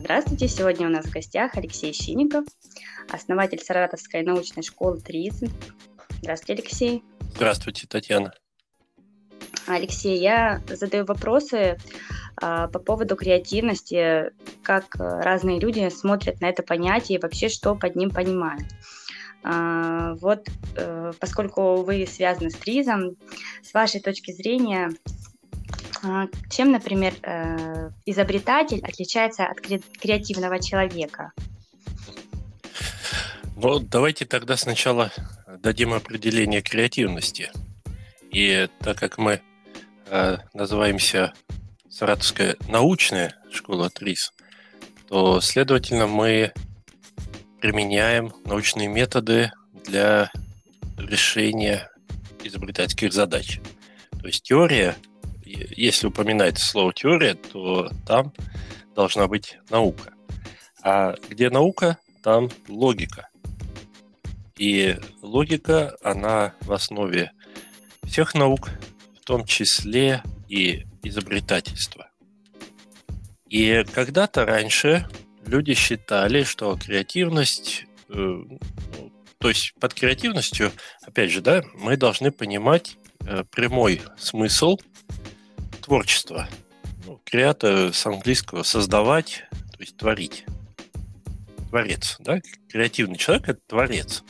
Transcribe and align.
Здравствуйте! 0.00 0.48
Сегодня 0.48 0.86
у 0.86 0.90
нас 0.90 1.04
в 1.04 1.12
гостях 1.12 1.56
Алексей 1.56 1.92
Щиников, 1.92 2.46
основатель 3.10 3.60
Саратовской 3.60 4.22
научной 4.22 4.62
школы 4.62 4.98
ТРИЗ. 4.98 5.44
Здравствуйте, 6.22 6.62
Алексей! 6.62 7.04
Здравствуйте, 7.34 7.86
Татьяна! 7.86 8.32
Алексей, 9.66 10.18
я 10.18 10.62
задаю 10.68 11.04
вопросы 11.04 11.76
а, 12.40 12.68
по 12.68 12.78
поводу 12.78 13.14
креативности, 13.14 14.32
как 14.62 14.96
разные 14.96 15.60
люди 15.60 15.86
смотрят 15.90 16.40
на 16.40 16.48
это 16.48 16.62
понятие 16.62 17.18
и 17.18 17.20
вообще 17.20 17.50
что 17.50 17.74
под 17.74 17.94
ним 17.94 18.10
понимают. 18.10 18.66
А, 19.42 20.14
вот, 20.14 20.48
э, 20.76 21.12
поскольку 21.20 21.82
вы 21.82 22.06
связаны 22.06 22.50
с 22.50 22.54
ТРИЗом, 22.54 23.16
с 23.62 23.74
вашей 23.74 24.00
точки 24.00 24.32
зрения, 24.32 24.88
а, 24.88 25.29
чем, 26.48 26.72
например, 26.72 27.14
э, 27.22 27.90
изобретатель 28.06 28.80
отличается 28.80 29.46
от 29.46 29.60
креативного 29.60 30.60
человека? 30.60 31.32
Ну, 33.56 33.78
давайте 33.78 34.24
тогда 34.24 34.56
сначала 34.56 35.12
дадим 35.58 35.92
определение 35.92 36.62
креативности. 36.62 37.50
И 38.30 38.68
так 38.80 38.98
как 38.98 39.18
мы 39.18 39.42
э, 40.06 40.38
называемся 40.54 41.34
Саратовская 41.90 42.56
научная 42.68 43.34
школа 43.50 43.90
ТРИС, 43.90 44.32
то, 45.08 45.40
следовательно, 45.40 46.06
мы 46.06 46.52
применяем 47.60 48.32
научные 48.44 48.88
методы 48.88 49.52
для 49.84 50.30
решения 50.96 51.90
изобретательских 52.42 53.12
задач. 53.12 53.60
То 54.20 54.26
есть 54.26 54.44
теория 54.44 54.96
если 55.76 56.06
упоминается 56.06 56.66
слово 56.66 56.92
теория, 56.92 57.34
то 57.34 57.90
там 58.06 58.32
должна 58.94 59.26
быть 59.28 59.58
наука. 59.70 60.14
А 60.82 61.14
где 61.28 61.50
наука, 61.50 61.98
там 62.22 62.50
логика. 62.68 63.28
И 64.58 64.96
логика, 65.22 65.96
она 66.02 66.54
в 66.60 66.72
основе 66.72 67.32
всех 68.04 68.34
наук, 68.34 68.70
в 69.20 69.24
том 69.24 69.44
числе 69.44 70.22
и 70.48 70.84
изобретательства. 71.02 72.10
И 73.48 73.84
когда-то 73.94 74.44
раньше 74.44 75.08
люди 75.46 75.74
считали, 75.74 76.44
что 76.44 76.76
креативность, 76.76 77.86
э, 78.08 78.12
ну, 78.12 79.12
то 79.38 79.48
есть 79.48 79.74
под 79.80 79.94
креативностью, 79.94 80.72
опять 81.02 81.30
же, 81.30 81.40
да, 81.40 81.62
мы 81.74 81.96
должны 81.96 82.30
понимать 82.30 82.96
э, 83.26 83.44
прямой 83.50 84.02
смысл 84.18 84.76
творчество. 85.90 86.48
Ну, 87.04 87.20
креата 87.24 87.92
с 87.92 88.06
английского 88.06 88.62
создавать, 88.62 89.42
то 89.50 89.80
есть 89.80 89.96
творить. 89.96 90.44
Творец, 91.68 92.16
да? 92.20 92.38
Креативный 92.68 93.16
человек 93.16 93.48
это 93.48 93.60
творец. 93.66 94.22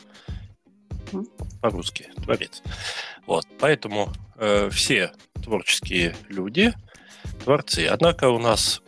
По-русски 1.60 2.10
творец. 2.24 2.62
Вот, 3.26 3.46
поэтому 3.58 4.10
э, 4.36 4.70
все 4.70 5.12
творческие 5.44 6.16
люди 6.30 6.72
творцы. 7.44 7.84
Однако 7.84 8.30
у 8.30 8.38
нас 8.38 8.80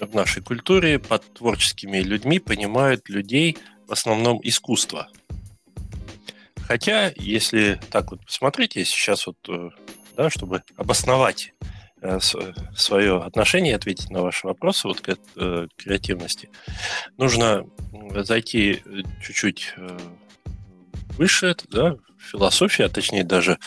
в 0.00 0.14
нашей 0.14 0.42
культуре 0.42 0.98
под 0.98 1.34
творческими 1.34 1.98
людьми 1.98 2.38
понимают 2.38 3.10
людей 3.10 3.58
в 3.86 3.92
основном 3.92 4.40
искусство. 4.42 5.10
Хотя, 6.66 7.12
если 7.16 7.78
так 7.90 8.12
вот 8.12 8.24
посмотреть, 8.24 8.76
я 8.76 8.86
сейчас 8.86 9.26
вот 9.26 9.36
э, 9.50 9.68
да, 10.16 10.30
чтобы 10.30 10.62
обосновать 10.76 11.54
э, 12.00 12.18
свое 12.76 13.22
отношение 13.22 13.76
ответить 13.76 14.10
на 14.10 14.22
ваши 14.22 14.46
вопросы 14.46 14.88
вот 14.88 15.00
к 15.00 15.16
э, 15.36 15.66
креативности, 15.76 16.50
нужно 17.18 17.66
зайти 18.14 18.82
чуть-чуть 19.22 19.74
э, 19.76 19.98
выше, 21.16 21.56
да, 21.70 21.96
в 22.18 22.22
философию, 22.22 22.86
а 22.86 22.90
точнее 22.90 23.24
даже 23.24 23.58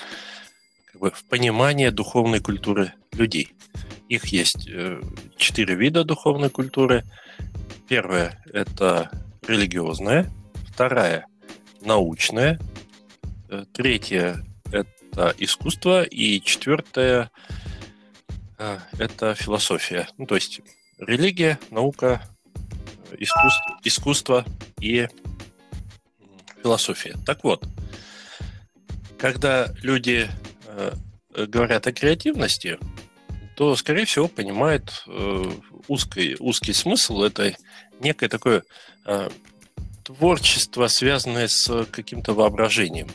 как 0.86 1.02
бы 1.02 1.12
в 1.12 1.24
понимание 1.26 1.92
духовной 1.92 2.40
культуры 2.40 2.94
людей. 3.12 3.54
Их 4.10 4.26
есть 4.28 4.70
четыре 5.36 5.76
вида 5.76 6.06
духовной 6.06 6.50
культуры. 6.50 7.04
Первая– 7.90 8.42
это 8.54 9.12
религиозная, 9.46 10.32
вторая– 10.72 11.26
научная, 11.82 12.58
третья 13.74 14.44
искусство, 15.38 16.04
и 16.04 16.42
четвертое 16.42 17.32
э, 18.58 18.80
это 18.98 19.36
философия. 19.36 20.08
Ну, 20.18 20.26
то 20.26 20.36
есть 20.36 20.62
религия, 21.00 21.60
наука, 21.72 22.22
искусство, 23.18 23.80
искусство 23.84 24.46
и 24.80 25.08
философия. 26.62 27.16
Так 27.26 27.44
вот, 27.44 27.68
когда 29.18 29.74
люди 29.82 30.30
э, 30.66 30.94
говорят 31.48 31.88
о 31.88 31.94
креативности, 31.94 32.78
то, 33.56 33.76
скорее 33.76 34.06
всего, 34.06 34.28
понимают 34.28 35.04
э, 35.08 35.52
узкий, 35.88 36.36
узкий 36.40 36.74
смысл. 36.74 37.24
Это 37.24 37.56
некое 38.00 38.30
такое 38.30 38.64
э, 39.06 39.30
творчество, 40.04 40.88
связанное 40.88 41.48
с 41.48 41.86
каким-то 41.86 42.34
воображением 42.34 43.08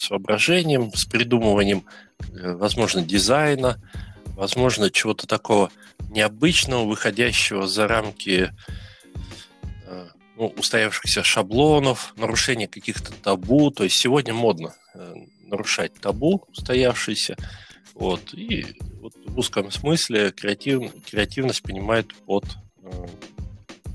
с 0.00 0.10
с 0.10 1.04
придумыванием, 1.04 1.84
э, 2.20 2.52
возможно, 2.54 3.02
дизайна, 3.02 3.80
возможно, 4.26 4.90
чего-то 4.90 5.26
такого 5.26 5.70
необычного, 6.10 6.84
выходящего 6.84 7.66
за 7.66 7.88
рамки 7.88 8.52
э, 9.86 10.08
ну, 10.36 10.46
устоявшихся 10.56 11.22
шаблонов, 11.22 12.14
нарушения 12.16 12.68
каких-то 12.68 13.12
табу. 13.12 13.70
То 13.70 13.84
есть 13.84 13.96
сегодня 13.96 14.34
модно 14.34 14.74
э, 14.94 15.14
нарушать 15.42 15.94
табу 15.94 16.44
устоявшиеся. 16.48 17.36
Вот. 17.94 18.32
И 18.34 18.78
вот 19.00 19.14
в 19.26 19.38
узком 19.38 19.70
смысле 19.70 20.30
креатив, 20.30 20.92
креативность 21.10 21.62
понимает 21.62 22.14
под 22.26 22.44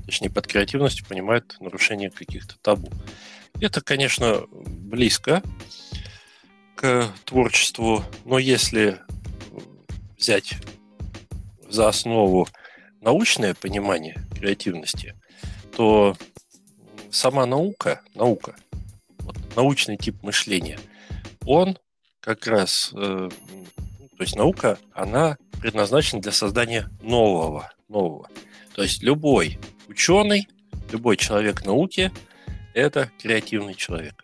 точнее, 0.04 0.30
под 0.30 0.46
креативностью 0.46 1.06
понимает 1.06 1.56
нарушение 1.60 2.10
каких-то 2.10 2.56
табу. 2.60 2.90
Это, 3.60 3.80
конечно, 3.80 4.42
близко 4.50 5.42
к 6.84 7.14
творчеству, 7.24 8.04
но 8.26 8.38
если 8.38 9.00
взять 10.18 10.52
за 11.66 11.88
основу 11.88 12.46
научное 13.00 13.54
понимание 13.54 14.22
креативности, 14.38 15.14
то 15.74 16.14
сама 17.10 17.46
наука, 17.46 18.02
наука, 18.14 18.54
вот, 19.20 19.34
научный 19.56 19.96
тип 19.96 20.22
мышления, 20.22 20.78
он 21.46 21.78
как 22.20 22.46
раз, 22.46 22.90
э, 22.92 23.30
то 23.30 24.22
есть 24.22 24.36
наука, 24.36 24.76
она 24.92 25.38
предназначена 25.62 26.20
для 26.20 26.32
создания 26.32 26.90
нового, 27.00 27.72
нового. 27.88 28.28
То 28.74 28.82
есть 28.82 29.02
любой 29.02 29.58
ученый, 29.88 30.48
любой 30.92 31.16
человек 31.16 31.64
науки– 31.64 32.12
это 32.74 33.10
креативный 33.18 33.74
человек. 33.74 34.22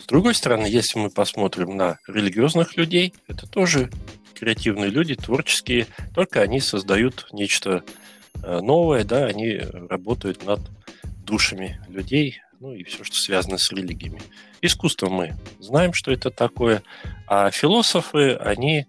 С 0.00 0.06
другой 0.06 0.34
стороны, 0.34 0.66
если 0.66 0.98
мы 0.98 1.10
посмотрим 1.10 1.76
на 1.76 1.98
религиозных 2.06 2.76
людей, 2.76 3.14
это 3.26 3.46
тоже 3.46 3.90
креативные 4.34 4.90
люди, 4.90 5.16
творческие, 5.16 5.86
только 6.14 6.40
они 6.40 6.60
создают 6.60 7.26
нечто 7.32 7.82
э, 8.42 8.60
новое, 8.60 9.04
да, 9.04 9.26
они 9.26 9.58
работают 9.58 10.44
над 10.44 10.60
душами 11.24 11.80
людей, 11.88 12.40
ну 12.60 12.72
и 12.72 12.84
все, 12.84 13.02
что 13.02 13.16
связано 13.16 13.58
с 13.58 13.72
религиями. 13.72 14.22
Искусство 14.62 15.08
мы 15.08 15.36
знаем, 15.58 15.92
что 15.92 16.12
это 16.12 16.30
такое, 16.30 16.82
а 17.26 17.50
философы, 17.50 18.34
они 18.34 18.86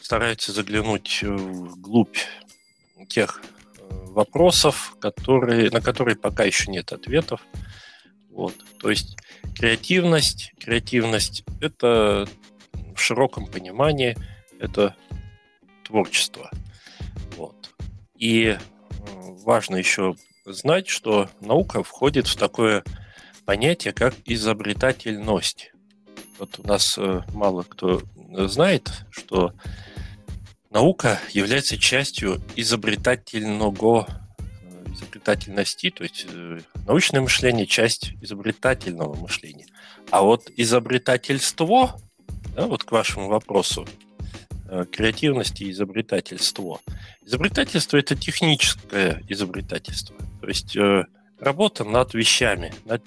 стараются 0.00 0.52
заглянуть 0.52 1.22
вглубь 1.22 2.18
тех 3.08 3.40
э, 3.42 3.80
вопросов, 3.90 4.96
которые, 5.00 5.70
на 5.70 5.80
которые 5.80 6.16
пока 6.16 6.44
еще 6.44 6.70
нет 6.70 6.92
ответов. 6.92 7.40
Вот. 8.36 8.54
То 8.78 8.90
есть 8.90 9.16
Креативность, 9.58 10.52
креативность– 10.60 11.42
это 11.62 12.28
в 12.94 13.00
широком 13.00 13.46
понимании 13.46 14.14
это 14.60 14.94
творчество. 15.82 16.50
Вот. 17.36 17.70
И 18.18 18.58
важно 19.44 19.76
еще 19.76 20.14
знать, 20.44 20.88
что 20.88 21.30
наука 21.40 21.82
входит 21.82 22.26
в 22.26 22.36
такое 22.36 22.84
понятие, 23.46 23.94
как 23.94 24.14
изобретательность. 24.26 25.72
Вот 26.38 26.58
у 26.58 26.66
нас 26.66 26.98
э, 26.98 27.22
мало 27.32 27.62
кто 27.62 28.02
знает, 28.46 28.90
что 29.10 29.54
наука 30.68 31.18
является 31.32 31.78
частью 31.78 32.42
изобретательного 32.56 34.06
изобретательности, 35.26 35.90
то 35.90 36.04
есть 36.04 36.26
э, 36.28 36.60
научное 36.86 37.20
мышление– 37.20 37.66
часть 37.66 38.12
изобретательного 38.22 39.14
мышления. 39.14 39.66
А 40.10 40.22
вот 40.22 40.50
изобретательство, 40.56 42.00
да, 42.54 42.66
вот 42.66 42.84
к 42.84 42.92
вашему 42.92 43.28
вопросу, 43.28 43.86
э, 44.68 44.84
креативность 44.90 45.60
и 45.60 45.70
изобретательство. 45.70 46.80
Изобретательство– 47.24 47.96
это 47.98 48.14
техническое 48.14 49.22
изобретательство, 49.28 50.16
то 50.40 50.48
есть 50.48 50.76
э, 50.76 51.04
работа 51.40 51.84
над 51.84 52.14
вещами, 52.14 52.72
над 52.84 53.02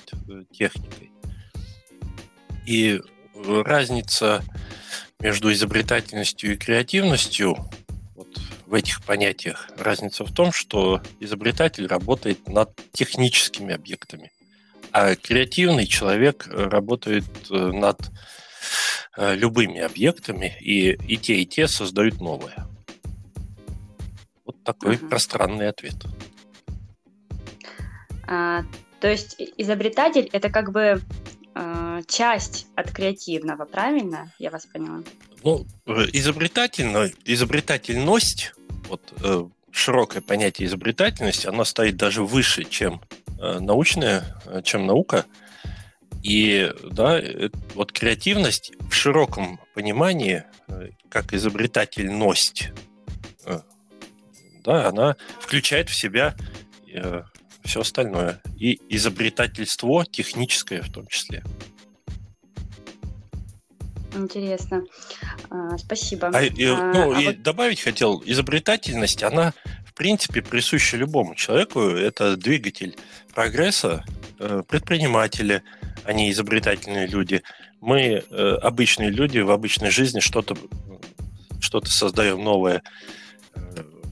техникой. 0.52 1.12
И 2.68 3.02
разница 3.34 4.44
между 5.20 5.52
изобретательностью 5.52 6.54
и 6.54 6.58
креативностью 6.58 7.58
в 8.70 8.74
этих 8.74 9.04
понятиях 9.04 9.70
разница 9.78 10.24
в 10.24 10.34
том, 10.34 10.52
что 10.54 11.02
изобретатель 11.20 11.88
работает 11.88 12.48
над 12.48 12.72
техническими 12.94 13.74
объектами, 13.74 14.32
а 14.92 15.16
креативный 15.16 15.88
человек 15.88 16.48
работает 16.48 17.26
над 17.50 18.00
Э, 19.22 19.36
любыми 19.36 19.80
объектами, 19.80 20.56
и, 20.62 20.92
и 20.92 21.18
те, 21.18 21.36
и 21.42 21.46
те 21.46 21.68
создают 21.68 22.22
новое. 22.22 22.68
Вот 24.46 24.64
такой 24.64 24.96
uh-huh. 24.96 25.10
пространный 25.10 25.68
ответ. 25.68 25.96
А, 28.28 28.64
то 29.02 29.10
есть 29.10 29.36
изобретатель 29.58 30.30
это 30.32 30.50
как 30.50 30.72
бы 30.72 31.02
э, 31.54 32.02
часть 32.08 32.68
от 32.76 32.92
креативного, 32.92 33.66
правильно? 33.66 34.32
Я 34.40 34.52
вас 34.52 34.66
поняла. 34.68 35.04
Ну, 35.44 35.66
э, 35.88 36.06
изобретательно, 36.14 37.10
изобретательность, 37.26 38.54
вот 38.88 39.14
э, 39.24 39.46
широкое 39.72 40.22
понятие 40.22 40.68
изобретательности, 40.68 41.48
оно 41.48 41.64
стоит 41.64 41.98
даже 41.98 42.24
выше, 42.24 42.64
чем 42.64 43.02
э, 43.40 43.60
научная, 43.60 44.42
э, 44.46 44.62
чем 44.64 44.86
наука. 44.86 45.26
И 46.24 46.72
да, 46.84 47.22
вот 47.76 47.92
креативность 47.92 48.74
в 48.90 48.94
широком 48.94 49.60
понимании, 49.74 50.44
э, 50.68 50.90
как 51.10 51.34
изобретательность, 51.34 52.72
э, 53.46 53.60
да, 54.64 54.88
она 54.88 55.16
включает 55.40 55.90
в 55.90 55.96
себя 55.96 56.36
э, 56.94 57.24
все 57.64 57.82
остальное. 57.82 58.42
И 58.58 58.80
изобретательство 58.90 60.06
техническое 60.06 60.82
в 60.82 60.92
том 60.92 61.08
числе. 61.08 61.44
Интересно. 64.14 64.84
А, 65.50 65.78
спасибо. 65.78 66.30
А, 66.34 66.44
и, 66.44 66.66
а, 66.66 66.92
ну, 66.94 67.16
а 67.16 67.22
и 67.22 67.26
вот... 67.26 67.42
добавить 67.42 67.82
хотел, 67.82 68.22
изобретательность, 68.26 69.24
она 69.24 69.54
в 69.86 69.94
принципе 69.94 70.42
присуща 70.42 70.98
любому 70.98 71.36
человеку. 71.36 71.82
Это 71.82 72.38
двигатель 72.38 72.98
прогресса, 73.34 74.06
предприниматели– 74.68 75.64
они 76.10 76.32
изобретательные 76.32 77.08
люди. 77.08 77.44
Мы, 77.82 78.24
э, 78.30 78.56
обычные 78.62 79.10
люди, 79.10 79.40
в 79.40 79.52
обычной 79.52 79.92
жизни 79.92 80.20
что-то 80.20 80.58
что 81.62 81.84
создаем 81.86 82.44
новое, 82.44 82.82
э, 83.54 83.60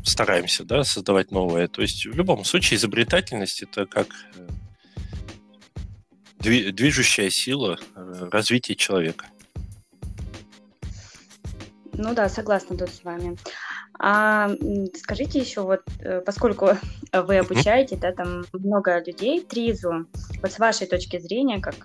стараемся 0.04 0.64
да, 0.64 0.84
создавать 0.84 1.32
новое. 1.32 1.68
То 1.68 1.82
есть 1.82 2.06
в 2.06 2.16
любом 2.16 2.46
случае 2.46 2.78
изобретательность 2.78 3.64
это 3.64 3.86
как 3.86 4.08
э, 4.36 4.48
движущая 6.72 7.30
сила 7.30 7.78
э, 7.96 8.30
развития 8.32 8.76
человека. 8.76 9.26
Ну 11.98 12.14
да, 12.14 12.30
согласна 12.30 12.78
тут 12.78 12.90
с 12.90 13.04
вами. 13.04 13.38
А 14.00 14.50
скажите 14.96 15.40
еще, 15.40 15.62
вот 15.62 15.82
э, 16.00 16.22
поскольку 16.22 16.70
вы 17.14 17.38
обучаете, 17.38 17.98
да, 17.98 18.12
там 18.12 18.46
много 18.54 19.04
людей 19.04 19.42
Тризу, 19.42 20.06
вот 20.42 20.52
с 20.52 20.60
вашей 20.60 20.88
точки 20.88 21.20
зрения, 21.20 21.60
как 21.60 21.76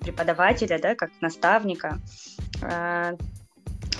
преподавателя, 0.00 0.78
да, 0.78 0.94
как 0.94 1.10
наставника, 1.20 2.00
а, 2.62 3.14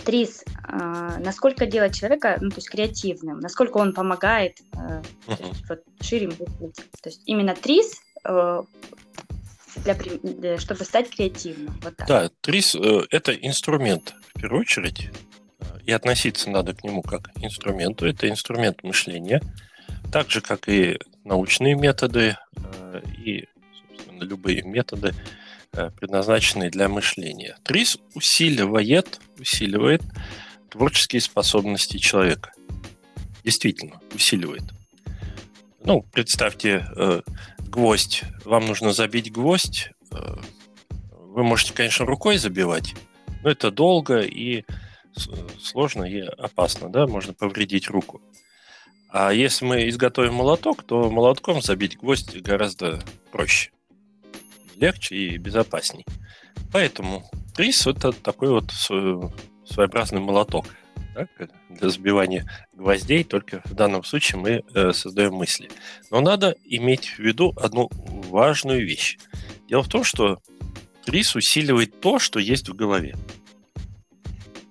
Триз, 0.05 0.45
а, 0.63 1.19
насколько 1.19 1.67
делать 1.67 1.97
человека, 1.97 2.39
ну, 2.41 2.51
то 2.51 2.57
есть 2.57 2.71
креативным, 2.71 3.41
насколько 3.41 3.79
он 3.79 3.93
помогает 3.93 4.61
uh-huh. 4.73 5.55
вот, 5.69 5.83
шире 6.01 6.29
мыслить. 6.29 6.77
То 7.03 7.09
есть 7.09 7.23
именно 7.27 7.57
Триз 7.57 8.01
э, 8.25 8.63
для, 9.85 10.59
чтобы 10.59 10.85
стать 10.85 11.11
креативным. 11.11 11.75
Вот 11.83 11.97
так. 11.97 12.07
Да, 12.07 12.31
Трис– 12.41 12.75
это 13.11 13.33
инструмент, 13.33 14.15
в 14.37 14.41
первую 14.41 14.61
очередь, 14.61 15.11
и 15.85 15.93
относиться 15.93 16.51
надо 16.51 16.75
к 16.75 16.85
нему 16.85 17.03
как 17.03 17.33
к 17.33 17.39
инструменту. 17.43 18.07
Это 18.07 18.29
инструмент 18.29 18.83
мышления, 18.83 19.41
так 20.13 20.31
же, 20.31 20.41
как 20.41 20.69
и 20.69 20.99
научные 21.25 21.75
методы 21.75 22.37
э, 22.57 23.03
и, 23.25 23.49
собственно, 23.89 24.23
любые 24.23 24.63
методы, 24.63 25.15
э, 25.73 25.91
предназначенные 25.91 26.71
для 26.71 26.89
мышления. 26.89 27.57
ТРИС 27.65 27.99
усиливает, 28.15 29.21
усиливает 29.39 30.03
творческие 30.71 31.21
способности 31.23 31.97
человека. 31.99 32.53
Действительно, 33.43 34.01
усиливает. 34.15 34.65
Ну, 35.85 36.03
представьте, 36.13 36.87
э, 36.97 37.23
гвоздь. 37.61 38.23
Вам 38.45 38.67
нужно 38.67 38.93
забить 38.93 39.33
гвоздь. 39.33 39.91
Вы 40.11 41.45
можете, 41.45 41.75
конечно, 41.75 42.07
рукой 42.07 42.39
забивать, 42.39 42.95
но 43.47 43.53
это 43.53 43.71
долго 43.71 44.23
и 44.23 44.65
сложно 45.63 46.03
и 46.03 46.19
опасно, 46.19 46.89
да, 46.89 47.07
можно 47.07 47.33
повредить 47.33 47.89
руку. 47.89 48.21
А 49.09 49.33
если 49.33 49.65
мы 49.65 49.89
изготовим 49.89 50.35
молоток, 50.35 50.83
то 50.83 51.09
молотком 51.09 51.63
забить 51.63 51.97
гвоздь 51.97 52.37
гораздо 52.39 53.01
проще, 53.31 53.71
легче 54.75 55.15
и 55.15 55.39
безопасней. 55.39 56.05
Поэтому 56.73 57.23
рис 57.57 57.87
это 57.87 58.11
такой 58.11 58.49
вот 58.49 58.73
своеобразный 58.73 60.21
молоток 60.21 60.67
да, 61.15 61.29
для 61.71 61.89
забивания 61.89 62.51
гвоздей, 62.73 63.23
только 63.23 63.63
в 63.65 63.75
данном 63.75 64.03
случае 64.03 64.41
мы 64.41 64.65
э, 64.75 64.93
создаем 64.93 65.35
мысли. 65.35 65.71
Но 66.11 66.21
надо 66.21 66.57
иметь 66.65 67.11
в 67.11 67.21
виду 67.21 67.55
одну 67.57 67.91
важную 67.93 68.85
вещь. 68.85 69.19
Дело 69.69 69.85
в 69.85 69.89
том, 69.89 70.03
что 70.03 70.41
рис 71.07 71.35
усиливает 71.35 72.01
то, 72.01 72.19
что 72.19 72.39
есть 72.39 72.69
в 72.69 72.75
голове. 72.75 73.15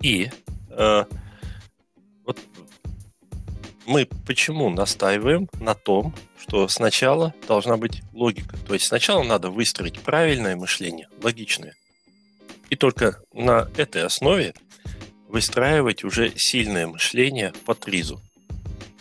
И 0.06 0.30
э, 0.70 1.06
вот 2.26 2.40
мы 3.88 4.08
почему 4.28 4.70
настаиваем 4.70 5.50
на 5.60 5.74
том, 5.74 6.14
что 6.40 6.68
сначала 6.68 7.34
должна 7.48 7.76
быть 7.76 8.04
логика. 8.14 8.56
То 8.68 8.76
есть 8.76 8.86
сначала 8.86 9.24
надо 9.24 9.50
выстроить 9.50 10.00
правильное 10.00 10.56
мышление, 10.56 11.10
логичное. 11.24 11.74
И 12.70 12.76
только 12.76 13.20
на 13.34 13.68
этой 13.78 14.04
основе 14.04 14.54
выстраивать 15.28 16.04
уже 16.04 16.38
сильное 16.38 16.86
мышление 16.86 17.52
по 17.66 17.74
тризу. 17.74 18.22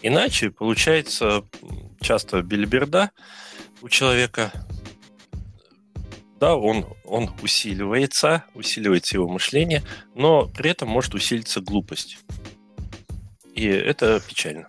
Иначе 0.01 0.51
получается 0.51 1.45
часто 2.01 2.41
бельберда 2.41 3.11
у 3.83 3.91
человека, 3.91 4.53
да, 6.41 6.57
он, 6.57 6.87
он 7.05 7.31
усиливается, 7.43 8.45
усиливается 8.55 9.17
его 9.17 9.29
мышление, 9.29 9.83
но 10.15 10.47
при 10.47 10.71
этом 10.71 10.89
может 10.89 11.15
усилиться 11.15 11.61
глупость. 11.61 12.19
И 13.55 13.67
это 13.67 14.21
печально. 14.21 14.69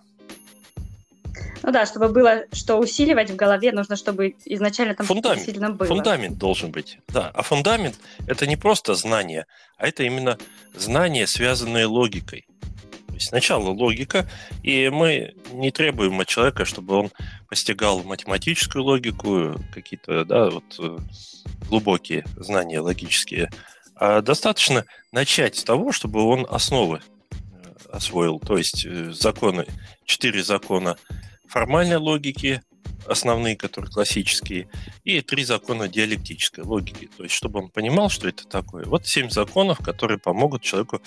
Ну 1.63 1.72
да, 1.72 1.88
чтобы 1.88 2.10
было 2.10 2.43
что 2.53 2.77
усиливать 2.77 3.31
в 3.31 3.36
голове, 3.36 3.72
нужно, 3.72 3.95
чтобы 3.95 4.36
изначально 4.45 4.93
там 4.93 5.07
фундамент, 5.07 5.45
сильно 5.45 5.72
было. 5.72 5.88
Фундамент 5.88 6.38
должен 6.38 6.72
быть, 6.72 7.00
да. 7.07 7.31
А 7.34 7.41
фундамент– 7.41 7.95
это 8.27 8.45
не 8.45 8.55
просто 8.55 8.93
знание, 8.93 9.48
а 9.77 9.88
это 9.88 10.03
именно 10.03 10.38
знание, 10.75 11.25
связанное 11.25 11.88
логикой. 11.88 12.45
Сначала 13.19 13.69
логика, 13.69 14.29
и 14.63 14.89
мы 14.89 15.34
не 15.51 15.72
требуем 15.72 16.19
от 16.19 16.27
человека, 16.27 16.65
чтобы 16.65 16.95
он 16.95 17.12
постигал 17.50 18.03
математическую 18.03 18.84
логику, 18.84 19.55
какие-то, 19.74 20.25
да, 20.25 20.50
вот 20.50 20.63
э, 20.79 20.98
глубокие 21.67 22.25
знания 22.38 22.79
логические, 22.79 23.50
а 23.95 24.22
достаточно 24.22 24.86
начать 25.12 25.55
с 25.55 25.63
того, 25.63 25.91
чтобы 25.91 26.24
он 26.24 26.45
основы 26.50 27.00
э, 27.00 27.36
освоил, 27.91 28.39
то 28.39 28.57
есть 28.57 28.86
э, 28.86 29.12
законы, 29.12 29.65
четыре 30.05 30.43
закона 30.43 30.98
формальной 31.48 31.98
логики, 31.98 32.62
основные, 33.07 33.55
которые 33.55 33.91
классические, 33.91 34.67
и 35.03 35.22
три 35.22 35.43
закона 35.43 35.88
диалектической 35.88 36.63
логики. 36.63 37.10
То 37.17 37.24
есть, 37.24 37.36
чтобы 37.36 37.60
он 37.60 37.69
понимал, 37.69 38.10
что 38.10 38.27
это 38.27 38.48
такое. 38.48 38.86
Вот 38.86 39.05
семь 39.05 39.29
законов, 39.29 39.79
которые 39.79 40.17
помогут 40.17 40.63
человеку 40.63 41.01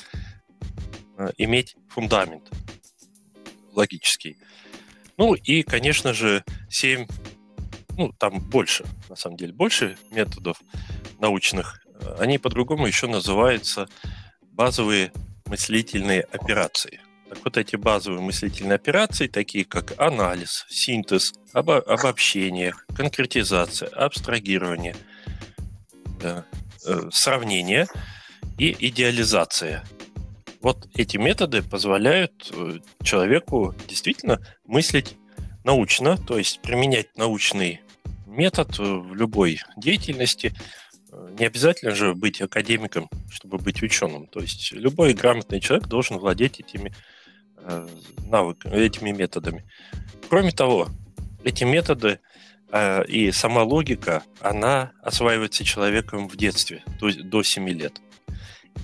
иметь 1.37 1.77
фундамент 1.89 2.51
логический. 3.73 4.37
Ну 5.17 5.35
и, 5.35 5.63
конечно 5.63 6.13
же, 6.13 6.45
семь, 6.69 7.07
ну 7.97 8.13
там 8.13 8.41
больше, 8.41 8.85
на 9.09 9.17
самом 9.17 9.37
деле, 9.37 9.53
больше 9.53 9.97
методов 10.11 10.61
научных. 11.19 11.85
Они 12.19 12.39
по-другому 12.39 12.87
еще 12.87 13.07
называются 13.07 13.89
базовые 14.53 15.13
мыслительные 15.47 16.23
операции. 16.23 17.01
Так 17.29 17.45
вот 17.45 17.57
эти 17.57 17.77
базовые 17.77 18.23
мыслительные 18.23 18.77
операции, 18.77 19.27
такие 19.27 19.65
как 19.65 20.01
анализ, 20.01 20.65
синтез, 20.69 21.35
обо- 21.53 21.83
обобщение, 21.83 22.73
конкретизация, 22.97 23.89
абстрагирование, 23.89 24.97
да, 26.21 26.47
э, 26.87 27.11
сравнение 27.13 27.87
и 28.57 28.75
идеализация. 28.89 29.85
Вот 30.61 30.89
эти 30.95 31.17
методы 31.17 31.63
позволяют 31.63 32.51
э, 32.53 32.79
человеку 33.03 33.75
действительно 33.87 34.41
мыслить 34.65 35.17
научно, 35.65 36.17
то 36.17 36.39
есть 36.39 36.61
применять 36.63 37.17
научный 37.17 37.81
метод 38.27 38.79
в 38.79 39.15
любой 39.15 39.61
деятельности. 39.77 40.55
Не 41.39 41.47
обязательно 41.47 41.95
же 41.95 42.15
быть 42.15 42.41
академиком, 42.41 43.09
чтобы 43.31 43.59
быть 43.59 43.83
ученым. 43.83 44.27
То 44.27 44.41
есть 44.41 44.73
любой 44.73 45.15
грамотный 45.15 45.61
человек 45.61 45.89
должен 45.89 46.19
владеть 46.19 46.61
этими 46.61 46.93
э, 47.57 47.89
навыками, 48.27 48.77
этими 48.77 49.11
методами. 49.11 49.65
Кроме 50.29 50.53
того, 50.53 50.89
эти 51.45 51.65
методы 51.65 52.21
э, 52.71 53.05
и 53.07 53.31
сама 53.33 53.63
логика, 53.63 54.23
она 54.41 54.93
осваивается 55.03 55.65
человеком 55.65 56.29
в 56.29 56.37
детстве, 56.37 56.83
до, 57.01 57.13
до 57.23 57.43
7 57.43 57.69
лет. 57.71 58.01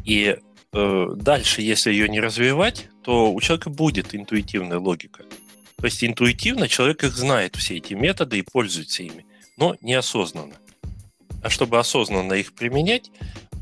И 0.04 0.36
э, 0.36 0.38
дальше, 0.74 1.62
если 1.62 1.90
ее 1.92 2.08
не 2.08 2.20
развивать, 2.20 2.88
то 3.02 3.32
у 3.32 3.40
человека 3.40 3.70
будет 3.70 4.14
интуитивная 4.14 4.78
логика. 4.78 5.24
То 5.76 5.84
есть 5.84 6.02
интуитивно 6.02 6.68
человек 6.68 7.04
их 7.04 7.14
знает, 7.14 7.56
все 7.56 7.76
эти 7.76 7.94
методы, 7.94 8.38
и 8.38 8.42
пользуется 8.42 9.02
ими, 9.02 9.26
но 9.56 9.76
неосознанно. 9.80 10.54
А 11.42 11.50
чтобы 11.50 11.78
осознанно 11.78 12.32
их 12.32 12.54
применять, 12.54 13.10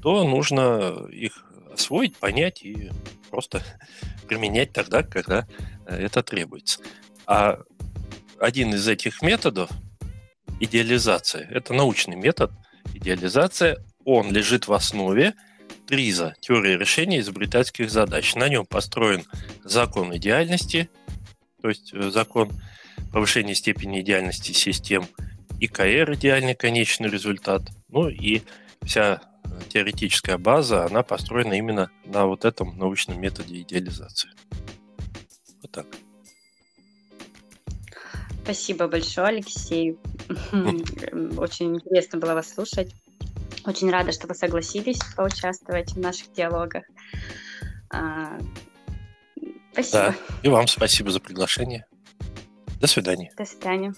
то 0.02 0.24
нужно 0.24 1.06
их 1.10 1.44
освоить, 1.72 2.16
понять 2.16 2.62
и 2.62 2.90
просто 3.30 3.62
применять 4.28 4.72
тогда, 4.72 5.02
когда 5.02 5.46
э, 5.86 5.96
это 5.96 6.22
требуется. 6.22 6.80
А 7.26 7.60
один 8.38 8.74
из 8.74 8.88
этих 8.88 9.22
методов– 9.22 9.70
идеализация. 10.60 11.48
Это 11.50 11.74
научный 11.74 12.16
метод 12.16 12.52
идеализация. 12.94 13.84
Он 14.04 14.32
лежит 14.32 14.68
в 14.68 14.72
основе 14.72 15.34
ТРИЗа– 15.92 16.34
теории 16.40 16.74
решения 16.74 17.20
изобретательских 17.20 17.90
задач. 17.90 18.34
На 18.34 18.48
нем 18.48 18.64
построен 18.64 19.26
закон 19.62 20.16
идеальности, 20.16 20.88
то 21.60 21.68
есть 21.68 21.92
э, 21.92 22.10
закон 22.10 22.50
повышения 23.12 23.54
степени 23.54 24.00
идеальности 24.00 24.52
систем, 24.52 25.04
ИКР– 25.60 26.12
идеальный 26.14 26.54
конечный 26.54 27.10
результат, 27.10 27.64
ну 27.90 28.08
и 28.08 28.40
вся 28.80 29.20
теоретическая 29.68 30.38
база, 30.38 30.86
она 30.86 31.02
построена 31.02 31.52
именно 31.52 31.90
на 32.06 32.24
вот 32.24 32.46
этом 32.46 32.78
научном 32.78 33.20
методе 33.20 33.60
идеализации. 33.60 34.30
Вот 35.60 35.72
так. 35.72 35.86
Спасибо 38.44 38.88
большое, 38.88 39.26
Алексей. 39.26 39.98
Очень 41.36 41.74
интересно 41.76 42.18
было 42.18 42.32
вас 42.32 42.54
слушать. 42.54 42.94
Очень 43.64 43.90
рада, 43.90 44.12
что 44.12 44.26
вы 44.26 44.34
согласились 44.34 44.98
поучаствовать 45.16 45.92
в 45.92 45.98
наших 45.98 46.32
диалогах. 46.32 46.84
А, 47.90 48.38
спасибо. 49.72 49.98
Да, 49.98 50.14
и 50.42 50.48
вам 50.48 50.66
спасибо 50.66 51.10
за 51.10 51.20
приглашение. 51.20 51.86
До 52.80 52.86
свидания. 52.86 53.30
До 53.36 53.44
свидания. 53.44 53.94